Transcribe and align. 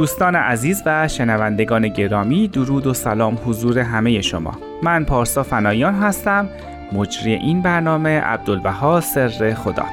دوستان 0.00 0.34
عزیز 0.34 0.82
و 0.86 1.08
شنوندگان 1.08 1.88
گرامی 1.88 2.48
درود 2.48 2.86
و 2.86 2.94
سلام 2.94 3.38
حضور 3.46 3.78
همه 3.78 4.20
شما. 4.20 4.58
من 4.82 5.04
پارسا 5.04 5.42
فنایان 5.42 5.94
هستم 5.94 6.48
مجری 6.92 7.32
این 7.32 7.62
برنامه 7.62 8.20
عبدالبها 8.20 9.00
سر 9.00 9.54
خدا. 9.54 9.84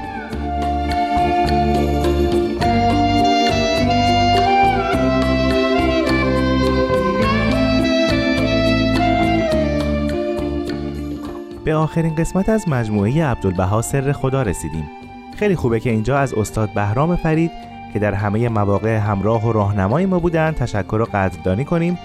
به 11.64 11.74
آخرین 11.74 12.14
قسمت 12.14 12.48
از 12.48 12.68
مجموعه 12.68 13.24
عبدالبها 13.24 13.82
سر 13.82 14.12
خدا 14.12 14.42
رسیدیم. 14.42 14.90
خیلی 15.36 15.56
خوبه 15.56 15.80
که 15.80 15.90
اینجا 15.90 16.18
از 16.18 16.34
استاد 16.34 16.70
بهرام 16.74 17.16
فرید 17.16 17.67
که 17.92 17.98
در 17.98 18.14
همه 18.14 18.48
مواقع 18.48 18.96
همراه 18.96 19.48
و 19.48 19.52
راهنمای 19.52 20.06
ما 20.06 20.18
بودن 20.18 20.52
تشکر 20.52 21.00
و 21.00 21.04
قدردانی 21.04 21.64
کنیم 21.64 21.98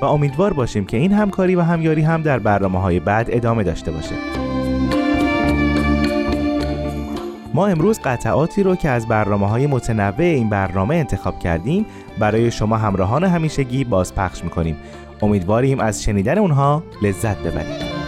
و 0.00 0.04
امیدوار 0.04 0.52
باشیم 0.52 0.84
که 0.84 0.96
این 0.96 1.12
همکاری 1.12 1.54
و 1.54 1.60
همیاری 1.62 2.02
هم 2.02 2.22
در 2.22 2.38
برنامه 2.38 2.80
های 2.80 3.00
بعد 3.00 3.26
ادامه 3.30 3.62
داشته 3.62 3.90
باشه. 3.90 4.14
ما 7.54 7.66
امروز 7.66 8.00
قطعاتی 8.04 8.62
رو 8.62 8.76
که 8.76 8.88
از 8.88 9.08
برنامه 9.08 9.48
های 9.48 9.66
متنوع 9.66 10.20
این 10.20 10.48
برنامه 10.48 10.96
انتخاب 10.96 11.38
کردیم 11.38 11.86
برای 12.18 12.50
شما 12.50 12.76
همراهان 12.76 13.24
همیشگی 13.24 13.84
بازپخش 13.84 14.44
می‌کنیم. 14.44 14.76
امیدواریم 15.22 15.80
از 15.80 16.02
شنیدن 16.02 16.38
اونها 16.38 16.82
لذت 17.02 17.38
ببرید. 17.38 17.99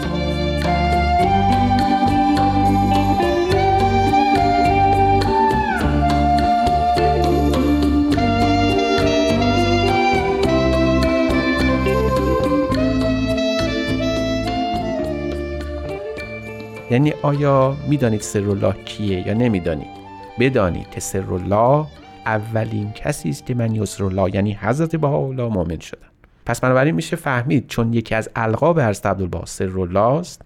یعنی 16.92 17.12
آیا 17.22 17.76
می‌دانید 17.88 18.20
سر 18.20 18.50
الله 18.50 18.72
کیه 18.84 19.26
یا 19.26 19.34
نمی‌دانید؟ 19.34 20.02
بدانید 20.38 20.90
که 20.90 21.00
سر 21.00 21.34
الله 21.34 21.86
اولین 22.26 22.92
کسی 22.92 23.28
است 23.30 23.46
که 23.46 23.54
من 23.54 23.74
یسر 23.74 24.04
الله 24.04 24.34
یعنی 24.34 24.52
حضرت 24.52 24.96
بهاءالله 24.96 25.48
مؤمن 25.48 25.80
شدن 25.80 26.06
پس 26.46 26.60
بنابراین 26.60 26.94
میشه 26.94 27.16
فهمید 27.16 27.66
چون 27.68 27.92
یکی 27.92 28.14
از 28.14 28.28
القاب 28.36 28.80
حضرت 28.80 29.06
عبدالبها 29.06 29.44
سر 29.44 29.80
الله 29.80 30.00
است 30.00 30.42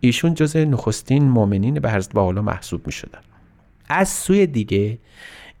ایشون 0.00 0.34
جز 0.34 0.56
نخستین 0.56 1.28
مؤمنین 1.28 1.74
به 1.74 1.90
حضرت 1.90 2.12
بهاءالله 2.12 2.40
محسوب 2.40 2.86
می‌شدن. 2.86 3.20
از 3.88 4.08
سوی 4.08 4.46
دیگه 4.46 4.98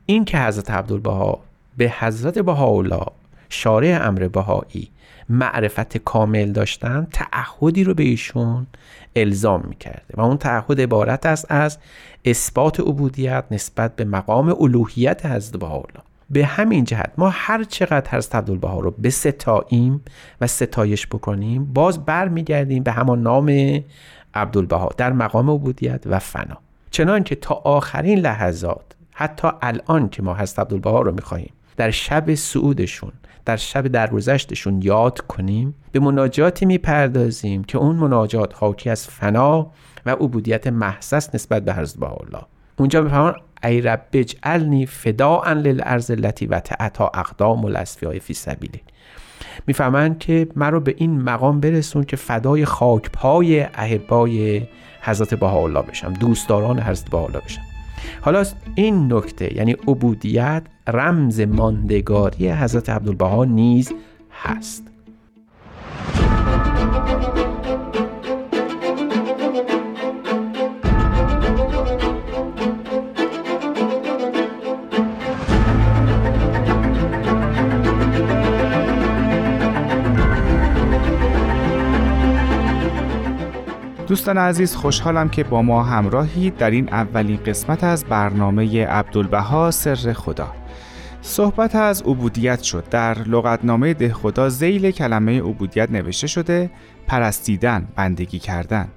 این 0.06 0.24
که 0.24 0.38
حضرت 0.38 0.70
عبدالبها 0.70 1.40
به 1.76 1.92
حضرت 1.98 2.38
بهاءالله 2.38 3.06
شارع 3.50 3.98
امر 4.02 4.28
بهایی. 4.28 4.90
معرفت 5.28 5.96
کامل 5.96 6.52
داشتن 6.52 7.06
تعهدی 7.12 7.84
رو 7.84 7.94
به 7.94 8.02
ایشون 8.02 8.66
الزام 9.16 9.64
می‌کرده 9.68 10.14
و 10.14 10.20
اون 10.20 10.36
تعهد 10.36 10.80
عبارت 10.80 11.26
است 11.26 11.46
از 11.48 11.78
اثبات 12.24 12.80
عبودیت 12.80 13.44
نسبت 13.50 13.96
به 13.96 14.04
مقام 14.04 14.48
الوهیت 14.60 15.26
حضرت 15.26 15.60
بهاءالله. 15.60 16.00
به 16.30 16.46
همین 16.46 16.84
جهت 16.84 17.12
ما 17.18 17.30
هر 17.32 17.64
چقدر 17.64 18.10
حضرت 18.10 18.34
عبدالبها 18.34 18.80
رو 18.80 18.90
به 18.98 19.10
ستاییم 19.10 20.00
و 20.40 20.46
ستایش 20.46 21.06
بکنیم 21.06 21.64
باز 21.64 22.04
برمیگردیم 22.04 22.82
به 22.82 22.92
همان 22.92 23.22
نام 23.22 23.80
عبدالبها 24.34 24.90
در 24.96 25.12
مقام 25.12 25.50
عبودیت 25.50 26.02
و 26.06 26.18
فنا. 26.18 26.56
چنان 26.90 27.24
که 27.24 27.34
تا 27.34 27.54
آخرین 27.54 28.18
لحظات 28.18 28.84
حتی 29.12 29.48
الان 29.62 30.08
که 30.08 30.22
ما 30.22 30.34
حضرت 30.34 30.58
عبدالبها 30.58 31.00
رو 31.00 31.12
می‌خواهیم 31.12 31.52
در 31.76 31.90
شب 31.90 32.34
سعودشون 32.34 33.12
در 33.44 33.56
شب 33.56 33.88
درگذشتشون 33.88 34.82
یاد 34.82 35.20
کنیم 35.20 35.74
به 35.92 36.00
مناجاتی 36.00 36.66
می‌پردازیم 36.66 37.64
که 37.64 37.78
اون 37.78 37.96
مناجات 37.96 38.54
حاکی 38.54 38.90
از 38.90 39.08
فنا 39.08 39.70
و 40.06 40.10
عبودیت 40.10 40.66
محسس 40.66 41.34
نسبت 41.34 41.64
به 41.64 41.74
حضرت 41.74 42.02
الله 42.02 42.42
اونجا 42.78 43.02
بفهمان 43.02 43.34
ای 43.64 43.80
رب 43.80 44.06
اجعلنی 44.12 44.86
فداء 44.86 45.52
للارض 45.52 46.10
التي 46.10 46.46
و 46.46 46.60
تعتا 46.60 47.10
اقدام 47.14 47.64
الاسفیاء 47.64 48.18
فی 48.18 48.34
سبیله 48.34 48.80
می‌فهمند 49.66 50.18
که 50.18 50.48
من 50.56 50.72
رو 50.72 50.80
به 50.80 50.94
این 50.98 51.22
مقام 51.22 51.60
برسون 51.60 52.04
که 52.04 52.16
فدای 52.16 52.64
خاک 52.64 53.10
پای 53.10 53.60
احبای 53.60 54.62
حضرت 55.02 55.42
الله 55.42 55.82
بشم 55.82 56.12
دوستداران 56.12 56.80
حضرت 56.80 57.14
الله 57.14 57.40
بشم. 57.40 57.69
حالا 58.20 58.44
این 58.74 59.12
نکته 59.12 59.54
یعنی 59.54 59.72
عبودیت 59.72 60.62
رمز 60.88 61.40
ماندگاری 61.40 62.50
حضرت 62.50 62.90
عبدالبها 62.90 63.44
نیز 63.44 63.92
هست. 64.42 64.86
دوستان 84.10 84.38
عزیز 84.38 84.76
خوشحالم 84.76 85.28
که 85.28 85.44
با 85.44 85.62
ما 85.62 85.82
همراهید 85.82 86.56
در 86.56 86.70
این 86.70 86.88
اولین 86.88 87.36
قسمت 87.36 87.84
از 87.84 88.04
برنامه 88.04 88.86
عبدالبها 88.86 89.70
سر 89.70 90.12
خدا. 90.12 90.52
صحبت 91.22 91.74
از 91.74 92.02
عبودیت 92.02 92.62
شد. 92.62 92.88
در 92.88 93.18
لغتنامه 93.18 93.94
ده 93.94 94.12
خدا 94.12 94.48
زیل 94.48 94.90
کلمه 94.90 95.40
عبودیت 95.40 95.90
نوشته 95.90 96.26
شده 96.26 96.70
پرستیدن 97.06 97.88
بندگی 97.96 98.38
کردن. 98.38 98.88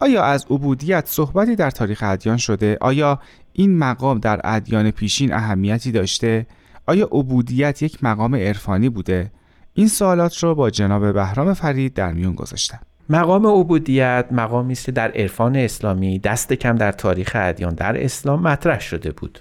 آیا 0.00 0.24
از 0.24 0.46
عبودیت 0.50 1.06
صحبتی 1.06 1.56
در 1.56 1.70
تاریخ 1.70 2.02
ادیان 2.06 2.36
شده؟ 2.36 2.78
آیا 2.80 3.20
این 3.52 3.78
مقام 3.78 4.18
در 4.18 4.40
ادیان 4.44 4.90
پیشین 4.90 5.32
اهمیتی 5.32 5.92
داشته؟ 5.92 6.46
آیا 6.86 7.08
عبودیت 7.12 7.82
یک 7.82 8.04
مقام 8.04 8.34
عرفانی 8.34 8.88
بوده؟ 8.88 9.32
این 9.74 9.88
سوالات 9.88 10.38
رو 10.38 10.54
با 10.54 10.70
جناب 10.70 11.12
بهرام 11.12 11.54
فرید 11.54 11.94
در 11.94 12.12
میون 12.12 12.34
گذاشتم. 12.34 12.80
مقام 13.10 13.46
عبودیت 13.46 14.26
مقامی 14.30 14.72
است 14.72 14.86
که 14.86 14.92
در 14.92 15.10
عرفان 15.10 15.56
اسلامی 15.56 16.18
دست 16.18 16.52
کم 16.52 16.76
در 16.76 16.92
تاریخ 16.92 17.32
ادیان 17.34 17.74
در 17.74 18.04
اسلام 18.04 18.42
مطرح 18.42 18.80
شده 18.80 19.12
بود. 19.12 19.38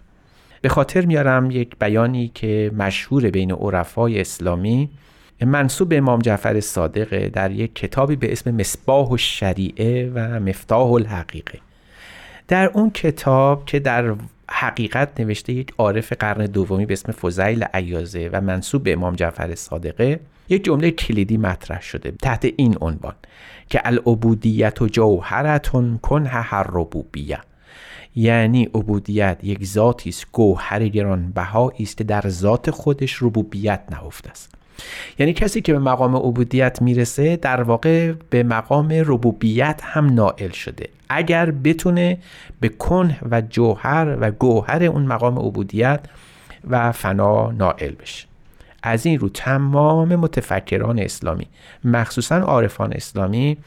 به 0.62 0.70
خاطر 0.70 1.06
میارم 1.06 1.52
یک 1.52 1.76
بیانی 1.80 2.32
که 2.34 2.72
مشهور 2.78 3.30
بین 3.30 3.52
عرفای 3.52 4.22
اسلامی 4.22 4.90
منصوب 5.42 5.94
امام 5.96 6.20
جعفر 6.20 6.60
صادق 6.60 7.28
در 7.28 7.52
یک 7.52 7.76
کتابی 7.76 8.16
به 8.16 8.32
اسم 8.32 8.52
مصباح 8.52 9.12
الشریعه 9.12 10.12
و 10.16 10.40
مفتاح 10.40 10.92
الحقیقه. 10.92 11.60
در 12.48 12.70
اون 12.74 12.90
کتاب 12.90 13.66
که 13.66 13.80
در 13.80 14.16
حقیقت 14.50 15.20
نوشته 15.20 15.54
یک 15.54 15.74
عارف 15.78 16.14
قرن 16.14 16.46
دومی 16.46 16.86
به 16.86 16.94
اسم 16.94 17.12
فضیل 17.12 17.64
عیازه 17.64 18.30
و 18.34 18.42
منصوب 18.42 18.84
به 18.84 18.94
امام 18.94 19.16
جعفر 19.16 19.56
صادقه 19.56 20.20
یک 20.50 20.64
جمله 20.64 20.92
کلیدی 20.92 21.38
مطرح 21.38 21.82
شده 21.82 22.12
تحت 22.12 22.46
این 22.58 22.76
عنوان 22.82 23.16
که 23.70 23.82
العبودیت 23.86 24.82
و 24.82 24.88
جوهرتون 24.88 25.98
کنه 25.98 26.30
هر 26.30 26.66
ربوبیه. 26.70 27.40
یعنی 28.16 28.66
عبودیت 28.66 29.40
یک 29.44 29.66
ذاتی 29.66 30.10
است 30.10 30.26
گوهر 30.32 30.88
گران 30.88 31.32
بهایی 31.32 31.84
است 31.84 32.02
در 32.02 32.30
ذات 32.30 32.72
خودش 32.72 33.24
ربوبیت 33.24 33.82
نهفته 33.92 34.30
است. 34.30 34.56
یعنی 35.20 35.34
کسی 35.34 35.62
که 35.62 35.74
به 35.74 35.80
مقام 35.80 36.16
عبودیت 36.16 36.82
می‌رسه 36.82 37.36
در 37.36 37.62
واقع 37.62 38.14
به 38.30 38.44
مقام 38.44 38.90
ربوبیت 38.92 39.82
هم 39.84 40.14
نائل 40.14 40.50
شده. 40.50 40.90
اگر 41.10 41.52
بتونه 41.52 42.18
به 42.60 42.70
کنه 42.70 43.20
و 43.32 43.42
جوهر 43.42 44.18
و 44.22 44.32
گوهر 44.32 44.84
اون 44.84 45.06
مقام 45.06 45.40
عبودیت 45.40 46.00
و 46.70 46.92
فنا 46.92 47.52
نائل 47.52 47.92
بشه. 47.92 48.28
از 48.84 49.06
این 49.06 49.20
رو 49.20 49.30
تمام 49.30 50.16
متفکران 50.16 51.00
اسلامی 51.00 51.48
مخصوصا 51.84 52.36
عارفان 52.36 52.94
اسلامی 52.94 53.58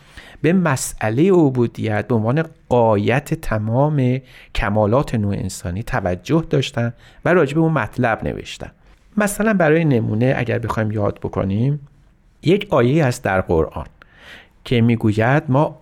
به 0.43 0.53
مسئله 0.53 1.33
عبودیت 1.33 2.09
به 2.09 2.15
عنوان 2.15 2.45
قایت 2.69 3.35
تمام 3.35 4.19
کمالات 4.55 5.15
نوع 5.15 5.35
انسانی 5.35 5.83
توجه 5.83 6.45
داشتن 6.51 6.93
و 7.25 7.35
راجع 7.35 7.55
به 7.55 7.61
اون 7.61 7.73
مطلب 7.73 8.25
نوشتن. 8.25 8.71
مثلا 9.17 9.55
برای 9.55 9.85
نمونه 9.85 10.35
اگر 10.37 10.59
بخوایم 10.59 10.91
یاد 10.91 11.19
بکنیم 11.19 11.81
یک 12.43 12.67
آیه 12.71 13.05
است 13.05 13.25
در 13.25 13.41
قرآن 13.41 13.87
که 14.65 14.81
می‌گوید 14.81 15.43
ما 15.49 15.81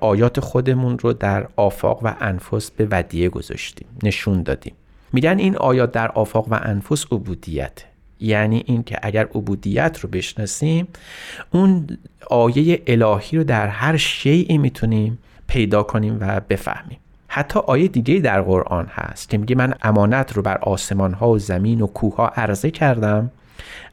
آیات 0.00 0.40
خودمون 0.40 0.98
رو 0.98 1.12
در 1.12 1.48
آفاق 1.56 2.00
و 2.02 2.14
انفس 2.20 2.70
به 2.70 2.88
ودیه 2.90 3.28
گذاشتیم 3.28 3.86
نشون 4.02 4.42
دادیم. 4.42 4.74
میگن 5.12 5.38
این 5.38 5.56
آیات 5.56 5.92
در 5.92 6.08
آفاق 6.08 6.46
و 6.50 6.58
انفس 6.62 7.06
عبودیت. 7.12 7.84
یعنی 8.20 8.62
این 8.66 8.82
که 8.82 8.98
اگر 9.02 9.24
عبودیت 9.24 9.98
رو 10.00 10.08
بشناسیم 10.08 10.88
اون 11.50 11.86
آیه 12.30 12.82
الهی 12.86 13.38
رو 13.38 13.44
در 13.44 13.68
هر 13.68 13.96
شیعی 13.96 14.58
می‌تونیم 14.58 15.18
پیدا 15.46 15.82
کنیم 15.82 16.18
و 16.20 16.40
بفهمیم. 16.48 16.98
حتی 17.28 17.58
آیه 17.66 17.88
دیگه 17.88 18.20
در 18.20 18.42
قرآن 18.42 18.86
هست 18.86 19.28
که 19.28 19.38
میگه 19.38 19.56
من 19.56 19.74
امانت 19.82 20.32
رو 20.32 20.42
بر 20.42 20.58
آسمان 20.58 21.12
ها 21.12 21.28
و 21.28 21.38
زمین 21.38 21.80
و 21.80 21.86
کوه 21.86 22.16
ها 22.16 22.28
عرضه 22.28 22.70
کردم 22.70 23.30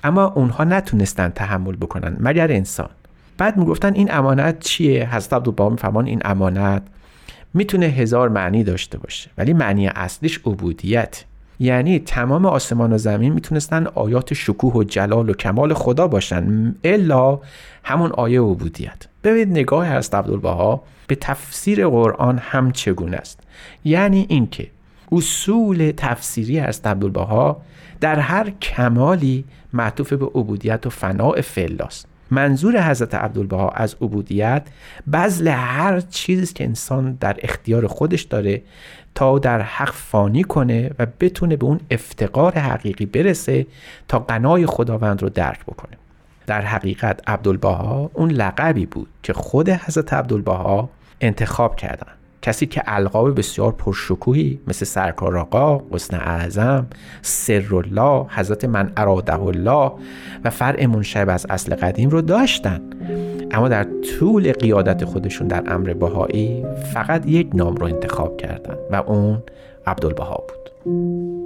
اما 0.04 0.26
اونها 0.26 0.64
نتونستن 0.64 1.30
تحمل 1.30 1.76
بکنن 1.76 2.18
مگر 2.20 2.52
انسان. 2.52 2.90
بعد 3.38 3.58
می‌گفتن 3.58 3.94
این 3.94 4.14
امانت 4.14 4.60
چیه؟ 4.60 5.16
حضرت 5.16 5.34
عبدالبها 5.34 5.70
میفهمان 5.70 6.06
این 6.06 6.22
امانت 6.26 6.82
می‌تونه 7.54 7.86
هزار 7.86 8.30
معنی 8.30 8.64
داشته 8.64 8.98
باشه 8.98 9.30
ولی 9.38 9.54
معنی 9.54 9.88
اصلیش 9.88 10.38
عبودیت. 10.38 11.24
یعنی 11.60 12.00
تمام 12.00 12.46
آسمان 12.46 12.94
و 12.94 12.98
زمین 12.98 13.34
می‌تونستن 13.34 13.88
آیات 13.88 14.34
شکوه 14.34 14.74
و 14.74 14.84
جلال 14.84 15.30
و 15.30 15.34
کمال 15.34 15.74
خدا 15.74 16.08
باشن. 16.08 16.76
الا 16.84 17.40
همون 17.84 18.12
آیه 18.12 18.42
عبودیت. 18.42 19.08
ببینید 19.24 19.50
نگاه 19.50 19.98
حضرت 19.98 20.16
عبدالبها 20.16 20.84
به 21.08 21.16
تفسیر 21.16 21.88
قرآن 21.88 22.38
هم 22.38 22.72
چگونه 22.72 23.18
است. 23.18 23.40
یعنی 23.86 24.26
اینکه 24.30 24.68
اصول 25.12 25.94
تفسیری 25.98 26.60
از 26.60 26.82
عبدالبها 26.86 27.62
در 28.02 28.20
هر 28.20 28.50
کمالی 28.50 29.46
معطوف 29.74 30.14
به 30.14 30.26
عبودیت 30.26 30.86
و 30.86 30.90
فناع 30.90 31.42
فلاست 31.42 32.08
منظور 32.32 32.90
حضرت 32.90 33.16
عبدالبها 33.16 33.70
از 33.70 33.96
عبودیت 34.02 34.68
بذل 35.14 35.48
هر 35.48 36.00
چیزی 36.00 36.54
که 36.54 36.64
انسان 36.64 37.18
در 37.20 37.38
اختیار 37.42 37.88
خودش 37.88 38.22
داره 38.22 38.62
تا 39.16 39.40
در 39.40 39.62
حق 39.62 39.94
فانی 39.94 40.44
کنه 40.44 40.92
و 41.00 41.08
بتونه 41.20 41.56
به 41.56 41.66
اون 41.66 41.80
افتقار 41.92 42.54
حقیقی 42.54 43.06
برسه 43.06 43.68
تا 44.08 44.20
قنای 44.20 44.66
خداوند 44.66 45.22
رو 45.22 45.30
درک 45.30 45.66
بکنه. 45.66 45.98
در 46.48 46.62
حقیقت 46.62 47.30
عبدالبها 47.30 48.12
اون 48.14 48.32
لقبی 48.32 48.86
بود 48.86 49.08
که 49.24 49.34
خود 49.34 49.70
حضرت 49.70 50.14
عبدالبها 50.14 50.90
انتخاب 51.22 51.76
کردن. 51.76 52.17
کسی 52.42 52.66
که 52.66 52.82
القاب 52.86 53.38
بسیار 53.38 53.72
پرشکوهی 53.72 54.60
مثل 54.68 54.86
سرکار 54.86 55.38
آقا، 55.38 55.82
حسن 55.92 56.18
اعظم، 56.18 56.88
سر 57.22 57.76
الله، 57.76 58.26
حضرت 58.30 58.66
من 58.66 58.92
اراده 58.98 59.42
الله 59.42 59.92
و 60.44 60.50
فرع 60.50 60.86
منشب 60.86 61.30
از 61.30 61.46
اصل 61.50 61.76
قدیم 61.76 62.10
رو 62.10 62.22
داشتن. 62.22 62.82
اما 63.52 63.68
در 63.68 63.88
طول 64.20 64.52
قیادت 64.52 65.06
خودشون 65.06 65.48
در 65.48 65.74
امر 65.74 65.94
بهایی 65.94 66.66
فقط 66.94 67.28
یک 67.28 67.50
نام 67.54 67.76
رو 67.76 67.86
انتخاب 67.86 68.38
کردن 68.38 68.76
و 68.92 68.96
اون 68.96 69.44
عبدالبها 69.86 70.44
بود. 70.48 71.37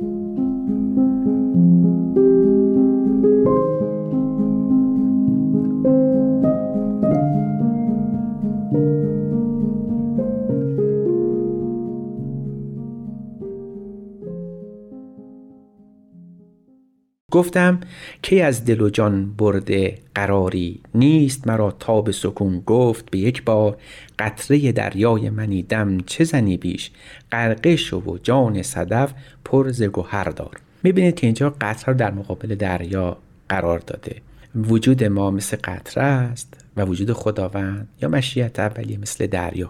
گفتم 17.32 17.80
کی 18.22 18.42
از 18.42 18.66
دل 18.66 18.82
و 18.82 18.90
جان 18.90 19.34
برده 19.38 19.98
قراری 20.16 20.80
نیست 20.96 21.48
مرا 21.48 21.72
تاب 21.72 22.12
سکون 22.12 22.60
گفت 22.66 23.12
به 23.12 23.18
یک 23.18 23.44
بار 23.44 23.78
قطره 24.20 24.72
دریای 24.72 25.30
منی 25.30 25.64
دم 25.64 25.98
چه 26.00 26.24
زنی 26.24 26.58
بیش؟ 26.58 26.92
غرقه 27.32 27.76
شو 27.76 27.98
و 28.00 28.18
جان 28.18 28.62
صدف 28.62 29.14
پر 29.46 29.72
ز 29.72 29.84
گوهر 29.84 30.24
دار. 30.24 30.58
می‌بینید 30.84 31.16
که 31.16 31.28
اینجا 31.28 31.56
قطره 31.62 31.94
در 31.94 32.12
مقابل 32.12 32.56
دریا 32.56 33.18
قرار 33.50 33.80
داده. 33.80 34.16
وجود 34.56 35.04
ما 35.04 35.32
مثل 35.32 35.58
قطره 35.64 36.04
است 36.04 36.66
و 36.78 36.86
وجود 36.86 37.14
خداوند 37.14 37.88
یا 38.02 38.10
مشیت 38.10 38.60
اولیه 38.60 38.98
مثل 38.98 39.28
دریا. 39.28 39.68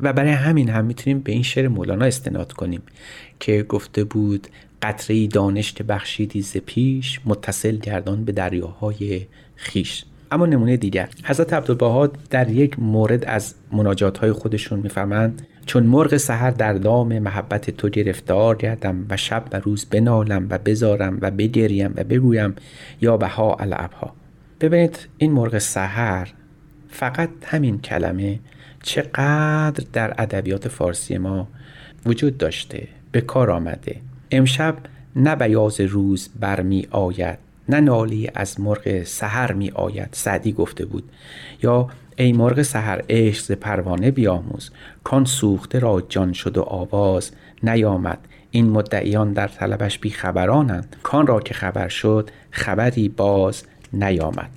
و 0.00 0.12
برای 0.12 0.32
همین 0.32 0.68
هم 0.68 0.84
می‌تونیم 0.84 1.20
به 1.20 1.32
این 1.32 1.42
شعر 1.42 1.68
مولانا 1.68 2.04
استناد 2.04 2.52
کنیم 2.52 2.82
که 3.40 3.62
گفته 3.62 4.04
بود 4.04 4.48
قطره 4.82 5.26
دانش 5.26 5.72
که 5.72 5.84
بخشیدی 5.84 6.42
ز 6.42 6.56
پیش 6.56 7.20
متصل 7.24 7.76
گردان 7.76 8.24
به 8.24 8.32
دریاهای 8.32 9.26
خیش. 9.56 10.04
اما 10.30 10.46
نمونه 10.46 10.76
دیگر. 10.76 11.08
حضرت 11.24 11.52
عبدالبها 11.52 12.06
در 12.30 12.50
یک 12.50 12.78
مورد 12.78 13.24
از 13.24 13.54
مناجات 13.72 14.18
های 14.18 14.32
خودشون 14.32 14.80
میفرمند 14.80 15.46
چون 15.66 15.82
مرغ 15.82 16.16
سحر 16.16 16.50
در 16.50 16.72
دام 16.72 17.18
محبت 17.18 17.70
تو 17.70 17.88
گرفتار 17.88 18.56
گردم 18.56 19.06
و 19.10 19.16
شب 19.16 19.44
و 19.52 19.60
روز 19.60 19.84
بنالم 19.84 20.46
و 20.50 20.58
بزارم 20.58 21.18
و 21.20 21.30
بگریم 21.30 21.92
و 21.96 22.04
بگویم 22.04 22.54
یا 23.00 23.16
بها 23.16 23.54
الابها. 23.54 24.14
ببینید 24.60 25.08
این 25.18 25.32
مرغ 25.32 25.58
سحر 25.58 26.28
فقط 26.88 27.30
همین 27.44 27.80
کلمه 27.80 28.38
چقدر 28.82 29.84
در 29.92 30.14
ادبیات 30.18 30.68
فارسی 30.68 31.18
ما 31.18 31.48
وجود 32.06 32.38
داشته 32.38 32.88
به 33.12 33.20
کار 33.20 33.50
آمده. 33.50 33.96
امشب 34.30 34.76
نه 35.16 35.36
بیاز 35.36 35.80
روز 35.80 36.28
برمی 36.40 36.86
آید 36.90 37.38
نه 37.68 37.80
نالی 37.80 38.30
از 38.34 38.60
مرغ 38.60 39.02
سحر 39.04 39.52
می 39.52 39.70
آید 39.70 40.08
سعدی 40.12 40.52
گفته 40.52 40.84
بود. 40.84 41.04
یا 41.62 41.88
ای 42.16 42.32
مرغ 42.32 42.62
سحر 42.62 43.02
عشق 43.08 43.54
پروانه 43.54 44.10
بیاموز 44.10 44.70
کان 45.04 45.24
سوخته 45.24 45.78
را 45.78 46.02
جان 46.08 46.32
شد 46.32 46.58
و 46.58 46.62
آواز 46.62 47.30
نیامد. 47.62 48.18
این 48.50 48.70
مدعیان 48.70 49.32
در 49.32 49.48
طلبش 49.48 49.98
بی 49.98 50.10
خبرانند. 50.10 50.96
کان 51.02 51.26
را 51.26 51.40
که 51.40 51.54
خبر 51.54 51.88
شد 51.88 52.30
خبری 52.50 53.08
باز 53.08 53.62
نیامد. 53.92 54.50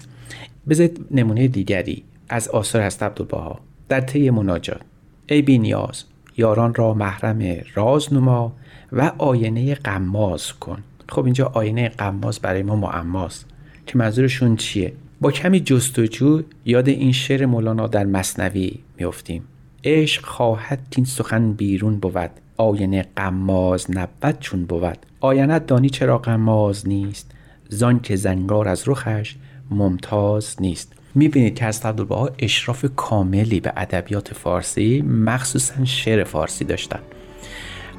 بذارید 0.70 1.06
نمونه 1.12 1.48
دیگری 1.48 2.04
از 2.30 2.48
آثار 2.48 2.82
هست 2.82 3.04
عبدالبها. 3.04 3.60
در 3.90 4.02
طی 4.02 4.30
مناجات 4.30 4.82
ای 5.28 5.42
بی 5.42 5.58
نیاز 5.58 6.04
یاران 6.38 6.74
را 6.74 6.94
محرم 6.94 7.42
راز 7.76 8.14
نما 8.14 8.54
و 8.92 9.12
آینه 9.18 9.76
قماز 9.76 10.54
کن. 10.54 10.84
خب 11.10 11.26
اینجا 11.26 11.52
آینه 11.54 11.90
قماز 11.90 12.40
برای 12.40 12.64
ما 12.64 12.76
معماست. 12.76 13.46
که 13.86 13.98
منظورشون 13.98 14.56
چیه؟ 14.56 14.94
با 15.22 15.32
کمی 15.32 15.60
جستجو 15.60 16.42
یاد 16.66 16.88
این 16.88 17.12
شعر 17.12 17.46
مولانا 17.46 17.88
در 17.88 18.06
مصنوی 18.06 18.80
میفتیم 18.98 19.44
عشق 19.84 20.26
خواهد 20.26 20.88
این 20.96 21.06
سخن 21.06 21.54
بیرون 21.54 22.00
بود 22.00 22.30
آینه 22.58 23.06
قماز 23.16 23.86
نبود 23.92 24.40
چون 24.40 24.66
بود. 24.66 24.98
آینت 25.20 25.66
دانی 25.66 25.90
چرا 25.90 26.18
قماز 26.18 26.88
نیست 26.88 27.32
زان 27.70 28.00
که 28.00 28.16
زنگار 28.16 28.68
از 28.68 28.88
رخش 28.88 29.36
ممتاز 29.72 30.56
نیست. 30.60 30.94
می‌بینید 31.16 31.56
که 31.56 31.66
از 31.66 31.86
عبدالبها 31.86 32.30
اشراف 32.40 32.86
کاملی 32.96 33.60
به 33.60 33.74
ادبیات 33.78 34.34
فارسی 34.34 35.02
مخصوصا 35.02 35.86
شعر 35.86 36.24
فارسی 36.24 36.66
داشتن. 36.66 37.00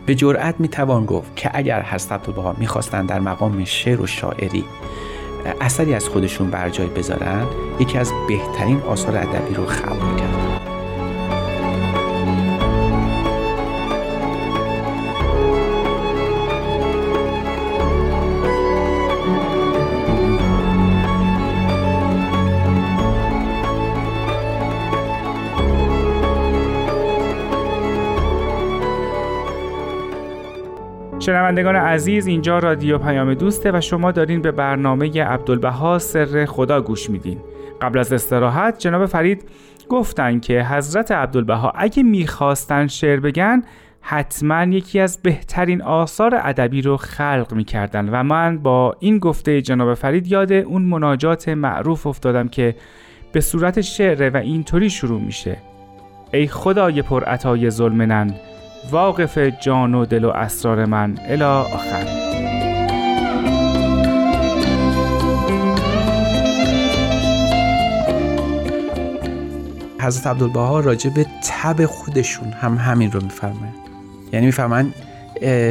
به 0.06 0.14
جرأت 0.14 0.54
می‌توان 0.58 1.06
گفت 1.06 1.36
که 1.36 1.50
اگر 1.54 1.82
حضرت 1.82 2.12
عبدالبها 2.12 2.56
می‌خواستند 2.58 3.08
در 3.08 3.20
مقام 3.20 3.64
شعر 3.64 4.00
و 4.00 4.06
شاعری 4.06 4.64
اثری 5.60 5.94
از 5.94 6.08
خودشون 6.08 6.50
بر 6.50 6.68
جای 6.68 6.86
بذارن 6.86 7.46
یکی 7.80 7.98
از 7.98 8.12
بهترین 8.28 8.80
آثار 8.80 9.16
ادبی 9.16 9.54
رو 9.54 9.66
خلق 9.66 10.16
کردن 10.16 10.73
شنوندگان 31.24 31.76
عزیز 31.76 32.26
اینجا 32.26 32.58
رادیو 32.58 32.98
پیام 32.98 33.34
دوسته 33.34 33.72
و 33.72 33.80
شما 33.80 34.12
دارین 34.12 34.42
به 34.42 34.52
برنامه 34.52 35.24
عبدالبها 35.24 35.98
سر 35.98 36.44
خدا 36.44 36.80
گوش 36.80 37.10
میدین. 37.10 37.38
قبل 37.82 37.98
از 37.98 38.12
استراحت 38.12 38.78
جناب 38.78 39.06
فرید 39.06 39.44
گفتن 39.88 40.40
که 40.40 40.62
حضرت 40.62 41.12
عبدالبها 41.12 41.72
اگه 41.74 42.02
می‌خواستن 42.02 42.86
شعر 42.86 43.20
بگن 43.20 43.62
حتما 44.00 44.62
یکی 44.64 45.00
از 45.00 45.18
بهترین 45.22 45.82
آثار 45.82 46.40
ادبی 46.42 46.82
رو 46.82 46.96
خلق 46.96 47.52
می‌کردن. 47.52 48.08
و 48.08 48.22
من 48.22 48.58
با 48.58 48.96
این 49.00 49.18
گفته 49.18 49.62
جناب 49.62 49.94
فرید 49.94 50.26
یاد 50.26 50.52
اون 50.52 50.82
مناجات 50.82 51.48
معروف 51.48 52.06
افتادم 52.06 52.48
که 52.48 52.74
به 53.32 53.40
صورت 53.40 53.80
شعره 53.80 54.30
و 54.30 54.36
اینطوری 54.36 54.90
شروع 54.90 55.20
میشه. 55.20 55.56
ای 56.32 56.46
خدای 56.46 57.02
پر 57.02 57.24
عطای 57.24 57.70
ظلمنن 57.70 58.34
واقف 58.90 59.38
جان 59.38 59.94
و 59.94 60.04
دل 60.04 60.24
و 60.24 60.28
اسرار 60.28 60.84
من. 60.84 61.18
الا 61.28 61.62
آخر. 61.62 62.24
حضرت 70.00 70.26
عبدالبها 70.26 70.80
راجع 70.80 71.10
به 71.10 71.26
تب 71.44 71.86
خودشون 71.86 72.52
هم 72.52 72.74
همین 72.74 73.12
رو 73.12 73.22
میفرمایند. 73.22 73.74
یعنی 74.32 74.46
میفرمایند 74.46 74.94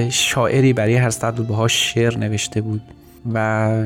شاعری 0.09 0.73
برای 0.73 0.97
حضرت 0.97 1.23
عبدالبها 1.23 1.67
شعر 1.67 2.17
نوشته 2.17 2.61
بود 2.61 2.81
و 3.33 3.37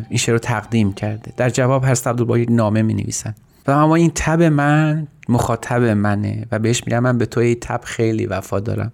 این 0.09 0.17
شعر 0.17 0.33
رو 0.33 0.39
تقدیم 0.39 0.93
کرده. 0.93 1.31
در 1.37 1.49
جواب 1.49 1.85
حضرت 1.85 2.07
عبدالبها 2.07 2.37
نامه 2.55 2.81
می 2.81 2.93
نویسن 2.93 3.35
و 3.67 3.71
اما 3.71 3.95
این 3.95 4.11
تب 4.15 4.41
من 4.43 5.07
مخاطب 5.29 5.81
منه 5.81 6.45
و 6.51 6.59
بهش 6.59 6.83
میگم 6.85 6.99
من 6.99 7.17
به 7.17 7.25
تو 7.25 7.39
این 7.39 7.57
تب 7.61 7.81
خیلی 7.83 8.25
وفا 8.25 8.59
دارم 8.59 8.91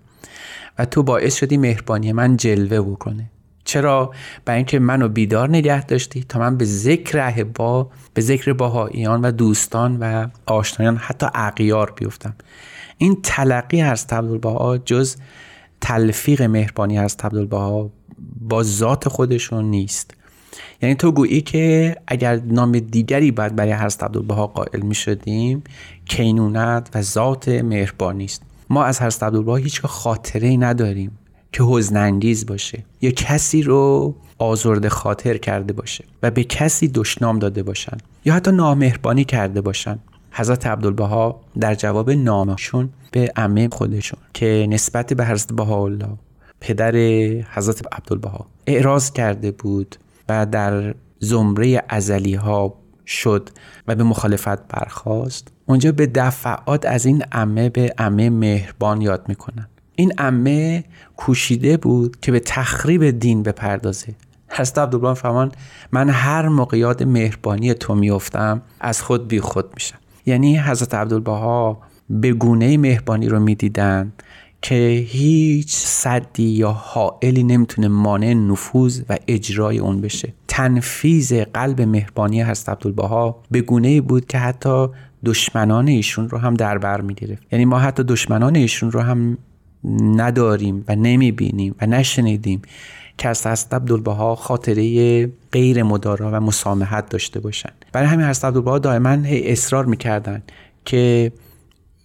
و 0.80 0.86
تو 0.86 1.04
باعث 1.04 1.36
شدی 1.36 1.58
مهربانی 1.58 2.12
من 2.14 2.38
جلوه 2.38 2.82
بکنه. 2.82 3.30
چرا؟ 3.66 4.12
برای 4.46 4.58
اینکه 4.58 4.80
منو 4.80 5.08
بیدار 5.08 5.50
نگه 5.50 5.86
داشتی 5.86 6.24
تا 6.24 6.40
من 6.40 6.58
به 6.58 6.66
ذکر 6.66 7.44
با 7.44 7.90
به 8.14 8.22
ذکر 8.22 8.54
باهاییان 8.54 9.22
و 9.22 9.32
دوستان 9.32 9.98
و 10.00 10.28
آشنایان 10.46 10.98
حتی 10.98 11.28
اغیار 11.34 11.94
بیفتم. 11.96 12.36
این 12.98 13.22
تلقی 13.24 13.82
از 13.82 14.06
عبدالبها 14.10 14.78
جز 14.78 15.16
تلفیق 15.82 16.42
مهربانی 16.42 17.00
از 17.00 17.18
عبدالبها 17.24 17.90
با 18.42 18.64
ذات 18.64 19.10
خودشون 19.10 19.66
نیست. 19.66 20.14
یعنی 20.82 20.96
تو 20.96 21.12
گویی 21.12 21.42
که 21.42 21.96
اگر 22.08 22.36
نام 22.36 22.72
دیگری 22.72 23.32
باید 23.32 23.56
برای 23.56 23.74
حضرت 23.74 24.04
عبدالبها 24.04 24.48
قائل 24.48 24.82
می 24.82 24.96
شدیم 24.96 25.64
کینونت 26.06 26.90
و 26.96 27.02
ذات 27.02 27.48
مهربانی 27.48 28.26
است 28.26 28.42
ما 28.74 28.84
از 28.84 29.02
حضرت 29.02 29.24
عبدالبها 29.24 29.56
هیچ 29.56 29.82
خاطره 29.82 30.58
نداریم 30.58 31.20
که 31.52 31.64
حزنانگیز 31.64 32.46
باشه 32.46 32.84
یا 33.02 33.12
کسی 33.12 33.62
رو 33.62 34.16
آزرده 34.38 34.90
خاطر 34.90 35.38
کرده 35.38 35.74
باشه 35.74 36.06
و 36.24 36.32
به 36.32 36.44
کسی 36.44 36.88
دشنام 36.88 37.40
داده 37.40 37.64
باشن 37.64 37.98
یا 38.26 38.34
حتی 38.34 38.52
نامهربانی 38.52 39.26
کرده 39.26 39.62
باشن. 39.62 40.00
حضرت 40.32 40.68
عبدالبها 40.68 41.42
در 41.60 41.76
جواب 41.76 42.12
نامشون 42.12 42.90
به 43.12 43.32
عمه 43.36 43.70
خودشون 43.72 44.20
که 44.34 44.68
نسبت 44.70 45.14
به 45.14 45.26
حضرت 45.26 45.54
بهاءالله 45.54 46.18
پدر 46.60 46.96
حضرت 47.54 47.94
عبدالبها 47.94 48.46
اعراض 48.68 49.12
کرده 49.12 49.52
بود 49.52 49.96
و 50.30 50.46
در 50.46 50.96
زمره 51.20 51.84
ازلی 51.90 52.36
ها 52.36 52.74
شد 53.06 53.50
و 53.88 53.96
به 53.96 54.04
مخالفت 54.04 54.68
برخواست 54.68 55.53
اونجا 55.66 55.92
به 55.92 56.08
دفعات 56.08 56.86
از 56.86 57.06
این 57.06 57.24
عمه 57.32 57.70
به 57.70 57.94
عمه 57.98 58.30
مهربان 58.30 59.02
یاد 59.02 59.26
می‌کنن. 59.28 59.68
این 59.96 60.14
عمه 60.18 60.84
کوشیده 61.18 61.78
بود 61.78 62.20
که 62.20 62.32
به 62.32 62.40
تخریب 62.40 63.20
دین 63.20 63.44
بپردازه. 63.44 64.16
حضرت 64.50 64.78
عبدالله 64.78 65.14
فرمان 65.14 65.52
من 65.92 66.10
هر 66.10 66.48
موقع 66.48 66.78
یاد 66.78 67.04
مهربانی 67.04 67.74
تو 67.74 67.96
میافتم 67.96 68.62
از 68.80 69.02
خود 69.02 69.28
بی 69.28 69.40
خود 69.40 69.66
میشم. 69.74 69.98
یعنی 70.26 70.58
حضرت 70.58 70.94
عبدالبها 70.94 71.82
به 72.10 72.34
گونه 72.34 72.78
مهربانی 72.78 73.30
رو 73.30 73.40
می‌دیدن 73.40 74.14
که 74.62 75.06
هیچ 75.08 75.76
صدی 75.76 76.44
یا 76.44 76.72
حائلی 76.72 77.44
نمی‌تونه 77.44 77.88
مانع 77.88 78.34
نفوذ 78.34 79.02
و 79.10 79.18
اجرای 79.28 79.80
اون 79.80 80.02
بشه. 80.02 80.34
تنفیز 80.48 81.34
قلب 81.34 81.82
مهربانی 81.82 82.44
حضرت 82.44 82.70
عبدالبها 82.70 83.44
به 83.52 83.62
گونه 83.62 84.02
بود 84.02 84.26
که 84.26 84.38
حتی 84.38 84.88
دشمنان 85.26 85.88
ایشون 85.88 86.30
رو 86.30 86.38
هم 86.38 86.54
در 86.54 86.78
بر 86.78 87.02
می‌گرفت. 87.02 87.44
یعنی 87.52 87.66
ما 87.66 87.80
حتی 87.80 88.04
دشمنان 88.04 88.56
ایشون 88.56 88.92
رو 88.92 89.00
هم 89.00 89.38
نداریم 90.00 90.86
و 90.88 90.96
نمی‌بینیم 90.96 91.76
و 91.82 91.86
نشنیدیم 91.86 92.62
که 93.18 93.30
از 93.30 93.48
حضرت 93.48 93.74
عبدالبها 93.74 94.36
خاطره 94.36 95.26
غیر 95.52 95.84
مدارا 95.84 96.32
و 96.34 96.36
مسامحت 96.36 97.10
داشته 97.10 97.40
باشند 97.40 97.86
برای 97.92 98.08
همین 98.08 98.26
حضرت 98.26 98.46
عبدالبها 98.46 98.80
دائما 98.80 99.18
اصرار 99.26 99.86
می‌کردن 99.86 100.44
که 100.86 101.32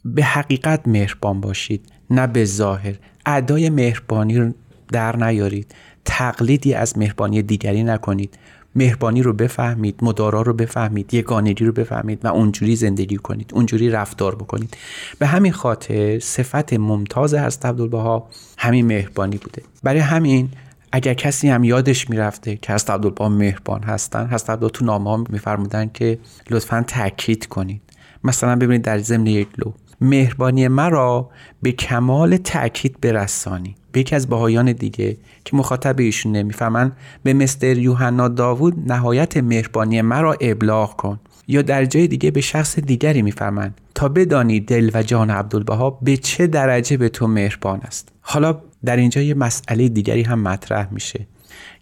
به 0.04 0.24
حقیقت 0.24 0.88
مهربان 0.88 1.40
باشید 1.40 1.92
نه 2.10 2.26
به 2.26 2.44
ظاهر. 2.44 2.94
ادای 3.26 3.70
مهربانی 3.70 4.38
رو 4.38 4.52
در 4.92 5.16
نیارید. 5.16 5.74
تقلیدی 6.04 6.74
از 6.74 6.98
مهربانی 6.98 7.42
دیگری 7.42 7.82
نکنید. 7.84 8.38
مهربانی 8.74 9.22
رو 9.22 9.32
بفهمید 9.32 9.98
مدارا 10.02 10.42
رو 10.42 10.52
بفهمید 10.52 11.14
یگانگی 11.14 11.64
رو 11.64 11.72
بفهمید 11.72 12.24
و 12.24 12.28
اونجوری 12.28 12.76
زندگی 12.76 13.16
کنید 13.16 13.50
اونجوری 13.54 13.90
رفتار 13.90 14.34
بکنید. 14.34 14.76
به 15.18 15.26
همین 15.26 15.52
خاطر 15.52 16.18
صفت 16.18 16.72
ممتاز 16.72 17.34
هست 17.34 17.66
عبدالبها 17.66 18.28
همین 18.58 18.86
مهربانی 18.86 19.36
بوده. 19.36 19.62
برای 19.82 20.00
همین 20.00 20.48
اگر 20.92 21.14
کسی 21.14 21.48
هم 21.48 21.64
یادش 21.64 22.10
می‌رفته 22.10 22.56
که 22.56 22.72
هست 22.72 22.90
عبدالبها 22.90 23.28
مهربان 23.28 23.82
هستن 23.82 24.26
هست 24.26 24.50
عبدالبها 24.50 24.78
تو 24.78 24.84
نامه 24.84 25.24
میفرمودن 25.30 25.90
که 25.94 26.18
لطفا 26.50 26.84
تاکید 26.86 27.46
کنید. 27.46 27.80
مثلا 28.24 28.56
ببینید 28.56 28.82
در 28.82 28.98
ضمن 28.98 29.26
یک 29.26 29.48
لو 29.58 29.72
مهربانی 30.00 30.68
مرا 30.68 31.30
به 31.62 31.72
کمال 31.72 32.36
تاکید 32.36 33.00
برسانی. 33.00 33.74
به 33.92 34.00
یکی 34.00 34.16
از 34.16 34.26
بهایان 34.26 34.72
دیگه 34.72 35.16
که 35.44 35.56
مخاطب 35.56 36.00
ایشون 36.00 36.32
نمی‌فهمن 36.32 36.92
به 37.22 37.32
مستر 37.32 37.78
یوحنا 37.78 38.28
داوود 38.28 38.92
نهایت 38.92 39.36
مهربانی 39.36 40.02
مرا 40.02 40.36
ابلاغ 40.40 40.96
کن. 40.96 41.20
یا 41.48 41.62
در 41.62 41.84
جای 41.84 42.06
دیگه 42.06 42.30
به 42.30 42.40
شخص 42.40 42.78
دیگری 42.78 43.22
می‌فهمند 43.22 43.80
تا 43.94 44.08
بدانی 44.08 44.60
دل 44.60 44.90
و 44.94 45.02
جان 45.02 45.30
عبدالبها 45.30 45.90
به 45.90 46.16
چه 46.16 46.46
درجه 46.46 46.96
به 46.96 47.08
تو 47.08 47.26
مهربان 47.26 47.80
است. 47.80 48.08
حالا 48.20 48.60
در 48.84 48.96
اینجا 48.96 49.22
یه 49.22 49.34
مسئله 49.34 49.88
دیگری 49.88 50.22
هم 50.22 50.42
مطرح 50.42 50.88
میشه 50.90 51.26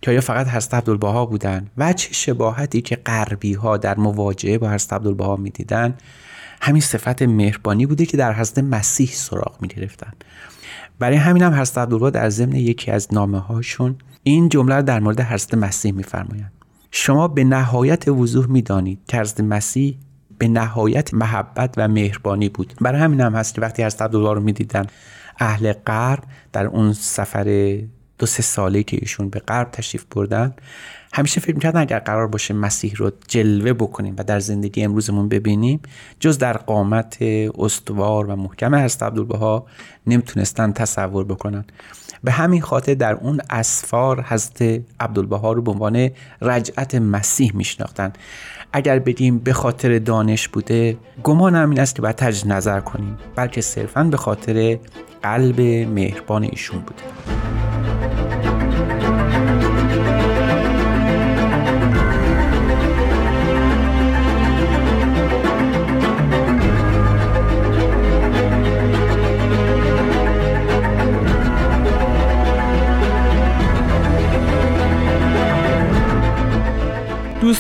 که 0.02 0.10
آیا 0.10 0.20
فقط 0.20 0.48
حضرت 0.48 0.74
عبدالبها 0.74 1.26
بودن؟ 1.26 1.66
و 1.78 1.92
چه 1.92 2.14
شباهتی 2.14 2.80
که 2.80 2.96
غربی 2.96 3.52
ها 3.52 3.76
در 3.76 3.96
مواجهه 3.98 4.58
با 4.58 4.70
حضرت 4.70 4.92
عبدالبها 4.92 5.36
می‌دیدن؟ 5.36 5.94
همین 6.60 6.82
صفت 6.82 7.22
مهربانی 7.22 7.86
بوده 7.86 8.06
که 8.06 8.16
در 8.16 8.32
حضرت 8.32 8.58
مسیح 8.58 9.08
سراغ 9.12 9.56
می 9.60 9.68
گرفتن 9.68 10.12
برای 10.98 11.16
همین 11.16 11.42
هم 11.42 11.54
حضرت 11.54 11.78
عبدالله 11.78 12.10
در 12.10 12.30
ضمن 12.30 12.56
یکی 12.56 12.90
از 12.90 13.08
نامه 13.12 13.38
هاشون 13.38 13.96
این 14.22 14.48
جمله 14.48 14.82
در 14.82 15.00
مورد 15.00 15.20
حضرت 15.20 15.54
مسیح 15.54 15.92
میفرمایند. 15.92 16.52
شما 16.90 17.28
به 17.28 17.44
نهایت 17.44 18.08
وضوح 18.08 18.46
می‌دانید 18.46 18.98
که 19.08 19.20
حضرت 19.20 19.40
مسیح 19.40 19.98
به 20.38 20.48
نهایت 20.48 21.14
محبت 21.14 21.74
و 21.76 21.88
مهربانی 21.88 22.48
بود. 22.48 22.74
برای 22.80 23.00
همین 23.00 23.20
هم 23.20 23.34
هست 23.34 23.54
که 23.54 23.60
وقتی 23.60 23.84
حضرت 23.84 24.02
عبدالله 24.02 24.32
رو 24.32 24.40
می‌دیدن 24.40 24.86
اهل 25.38 25.72
غرب 25.72 26.22
در 26.52 26.66
اون 26.66 26.92
سفر 26.92 27.78
دو 28.18 28.26
سه 28.26 28.42
ساله 28.42 28.82
که 28.82 28.98
ایشون 29.00 29.28
به 29.28 29.38
غرب 29.38 29.70
تشریف 29.70 30.04
بردن 30.04 30.54
همیشه 31.16 31.40
فکر 31.40 31.54
می‌کردن 31.54 31.80
اگر 31.80 31.98
قرار 31.98 32.26
باشه 32.26 32.54
مسیح 32.54 32.94
رو 32.96 33.10
جلوه 33.28 33.72
بکنیم 33.72 34.14
و 34.18 34.24
در 34.24 34.40
زندگی 34.40 34.82
امروزمون 34.82 35.28
ببینیم 35.28 35.80
جز 36.20 36.38
در 36.38 36.56
قامت 36.56 37.22
استوار 37.58 38.26
و 38.26 38.36
محکم 38.36 38.74
حضرت 38.74 39.02
عبدالبها 39.02 39.66
نمی‌تونستن 40.06 40.72
تصور 40.72 41.24
بکنن. 41.24 41.64
به 42.24 42.32
همین 42.32 42.60
خاطر 42.60 42.94
در 42.94 43.14
اون 43.14 43.40
اسفار 43.50 44.22
حضرت 44.28 44.82
عبدالبها 45.00 45.52
رو 45.52 45.62
به 45.62 45.70
عنوان 45.70 46.10
رجعت 46.42 46.94
مسیح 46.94 47.52
میشناختن. 47.54 48.12
اگر 48.72 48.98
بگیم 48.98 49.38
به 49.38 49.52
خاطر 49.52 49.98
دانش 49.98 50.48
بوده 50.48 50.96
گمان 51.22 51.54
این 51.54 51.80
است 51.80 51.94
که 51.94 52.02
باید 52.02 52.16
تجد 52.16 52.48
نظر 52.48 52.80
کنیم 52.80 53.18
بلکه 53.36 53.60
صرفا 53.60 54.04
به 54.04 54.16
خاطر 54.16 54.78
قلب 55.22 55.60
مهربان 55.60 56.42
ایشون 56.42 56.80
بوده. 56.80 57.02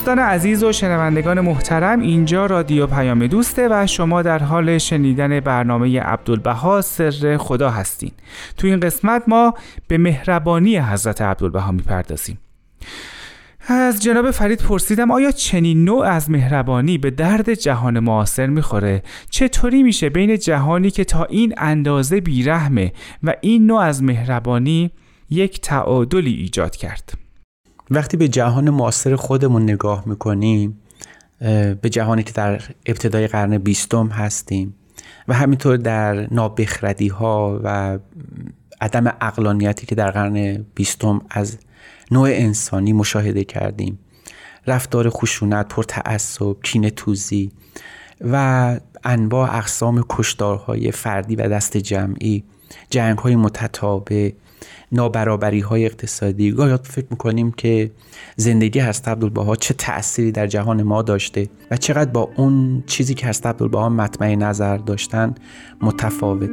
دوستان 0.06 0.24
عزیز 0.24 0.64
و 0.64 0.72
شنوندگان 0.72 1.40
محترم 1.40 2.00
اینجا 2.00 2.46
رادیو 2.46 2.86
پیام 2.86 3.26
دوسته 3.26 3.68
و 3.70 3.86
شما 3.86 4.22
در 4.22 4.38
حال 4.38 4.78
شنیدن 4.78 5.40
برنامه 5.40 6.00
عبدالبها 6.00 6.80
سر 6.80 7.36
خدا 7.36 7.70
هستین 7.70 8.10
تو 8.56 8.66
این 8.66 8.80
قسمت 8.80 9.22
ما 9.26 9.54
به 9.88 9.98
مهربانی 9.98 10.78
حضرت 10.78 11.22
عبدالبها 11.22 11.72
می‌پردازیم 11.72 12.38
از 13.68 14.02
جناب 14.02 14.30
فرید 14.30 14.62
پرسیدم 14.62 15.10
آیا 15.10 15.30
چنین 15.30 15.84
نوع 15.84 16.06
از 16.06 16.30
مهربانی 16.30 16.98
به 16.98 17.10
درد 17.10 17.54
جهان 17.54 17.98
معاصر 17.98 18.46
می‌خوره؟ 18.46 19.02
چطوری 19.30 19.82
میشه 19.82 20.08
بین 20.08 20.38
جهانی 20.38 20.90
که 20.90 21.04
تا 21.04 21.24
این 21.24 21.54
اندازه 21.56 22.20
بیرحمه 22.20 22.92
و 23.22 23.34
این 23.40 23.66
نوع 23.66 23.80
از 23.80 24.02
مهربانی 24.02 24.90
یک 25.30 25.60
تعادلی 25.60 26.34
ایجاد 26.34 26.76
کرد؟ 26.76 27.25
وقتی 27.90 28.16
به 28.16 28.28
جهان 28.28 28.70
معاصر 28.70 29.16
خودمون 29.16 29.62
نگاه 29.62 30.02
می‌کنیم 30.06 30.80
به 31.80 31.88
جهانی 31.90 32.22
که 32.22 32.32
در 32.32 32.62
ابتدای 32.86 33.26
قرن 33.26 33.58
بیستم 33.58 34.06
هستیم 34.06 34.74
و 35.28 35.34
همینطور 35.34 35.76
در 35.76 36.34
نابخردی 36.34 37.08
ها 37.08 37.60
و 37.64 37.98
عدم 38.80 39.14
اقلانیتی 39.20 39.86
که 39.86 39.94
در 39.94 40.10
قرن 40.10 40.64
بیستم 40.74 41.20
از 41.30 41.58
نوع 42.10 42.28
انسانی 42.28 42.92
مشاهده 42.92 43.44
کردیم. 43.44 43.98
رفتار 44.66 45.10
خشونت 45.10 45.68
پر 45.68 45.82
تعصب 45.82 46.56
کین 46.62 46.88
توزی 46.88 47.50
و 48.20 48.80
انواع 49.04 49.56
اقسام 49.56 50.04
کشدارهای 50.08 50.90
فردی 50.90 51.36
و 51.36 51.48
دست 51.48 51.76
جمعی 51.76 52.44
جنگ 52.90 53.18
های 53.18 53.36
متتابع 53.36 54.30
نابرابری 54.92 55.60
های 55.60 55.84
اقتصادی. 55.84 56.50
گاهی 56.50 56.78
فکر 56.82 57.06
می‌کنیم 57.10 57.52
که 57.52 57.90
زندگی 58.36 58.78
هست 58.78 59.08
عبدالبها 59.08 59.56
چه 59.56 59.74
تأثیری 59.74 60.32
در 60.32 60.46
جهان 60.46 60.82
ما 60.82 61.02
داشته 61.02 61.48
و 61.70 61.76
چقدر 61.76 62.10
با 62.10 62.30
اون 62.36 62.82
چیزی 62.86 63.14
که 63.14 63.26
هست 63.26 63.46
عبدالبها 63.46 63.88
مطمع 63.88 64.34
نظر 64.34 64.76
داشتن 64.76 65.34
متفاوت. 65.82 66.50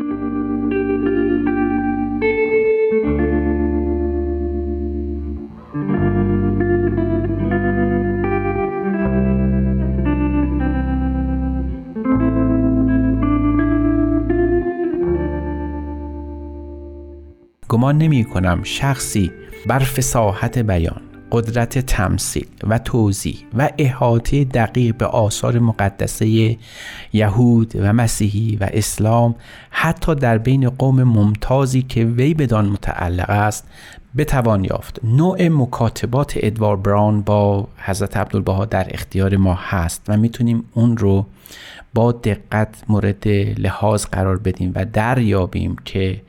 گمان 17.83 17.97
نمی 17.97 18.23
کنم 18.23 18.63
شخصی 18.63 19.31
بر 19.67 19.79
فساحت 19.79 20.57
بیان 20.57 21.01
قدرت 21.31 21.79
تمثیل 21.79 22.47
و 22.67 22.79
توضیح 22.79 23.37
و 23.57 23.69
احاطه 23.77 24.43
دقیق 24.43 24.97
به 24.97 25.05
آثار 25.05 25.59
مقدسه 25.59 26.57
یهود 27.13 27.73
و 27.75 27.93
مسیحی 27.93 28.55
و 28.55 28.69
اسلام 28.73 29.35
حتی 29.69 30.15
در 30.15 30.37
بین 30.37 30.69
قوم 30.69 31.03
ممتازی 31.03 31.81
که 31.81 32.05
وی 32.05 32.33
بدان 32.33 32.65
متعلق 32.65 33.29
است 33.29 33.67
بتوان 34.17 34.65
یافت. 34.65 34.99
نوع 35.03 35.47
مکاتبات 35.47 36.33
ادوار 36.35 36.77
براون 36.77 37.21
با 37.21 37.67
حضرت 37.77 38.17
عبدالبها 38.17 38.65
در 38.65 38.87
اختیار 38.89 39.37
ما 39.37 39.57
هست 39.59 40.05
و 40.07 40.17
می‌تونیم 40.17 40.63
اون 40.73 40.97
رو 40.97 41.25
با 41.93 42.11
دقت 42.11 42.83
مورد 42.89 43.27
لحاظ 43.57 44.05
قرار 44.05 44.37
بدیم 44.37 44.71
و 44.75 44.85
دریابیم 44.85 45.75
که 45.85 46.21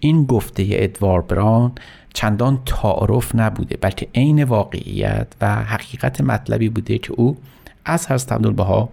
این 0.00 0.24
گفته 0.24 0.66
ادوار 0.70 1.20
بران 1.20 1.72
چندان 2.14 2.58
تعارف 2.66 3.34
نبوده 3.34 3.76
بلکه 3.76 4.08
عین 4.14 4.44
واقعیت 4.44 5.26
و 5.40 5.54
حقیقت 5.54 6.20
مطلبی 6.20 6.68
بوده 6.68 6.98
که 6.98 7.12
او 7.12 7.36
از 7.84 8.10
حضرت 8.10 8.32
عبدالبها 8.32 8.88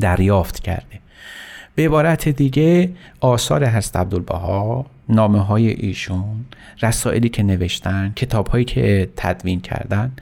دریافت 0.00 0.60
کرده. 0.60 1.00
به 1.74 1.84
عبارت 1.84 2.28
دیگه 2.28 2.90
آثار 3.20 3.66
حضرت 3.66 3.96
عبدالبها 3.96 4.86
نامه 5.08 5.40
های 5.40 5.68
ایشون 5.68 6.44
رسائلی 6.82 7.28
که 7.28 7.42
نوشتن 7.42 8.12
کتاب 8.16 8.48
هایی 8.48 8.64
که 8.64 9.10
تدوین 9.16 9.60
کردن 9.60 10.12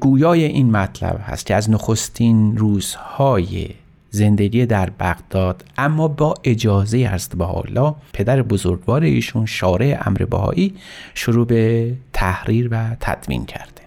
گویای 0.00 0.44
این 0.44 0.70
مطلب 0.70 1.20
هست 1.24 1.46
که 1.46 1.54
از 1.54 1.70
نخستین 1.70 2.56
روزهای 2.56 3.68
زندگی 4.10 4.66
در 4.66 4.90
بغداد 4.90 5.64
اما 5.78 6.08
با 6.08 6.34
اجازه 6.44 7.06
هست 7.06 7.36
به 7.36 7.44
حالا 7.44 7.94
پدر 8.12 8.42
بزرگوار 8.42 9.02
ایشون 9.02 9.46
شارع 9.46 10.02
امر 10.06 10.24
بهایی 10.24 10.74
شروع 11.14 11.46
به 11.46 11.92
تحریر 12.12 12.68
و 12.70 12.96
تدوین 13.00 13.46
کرده. 13.46 13.85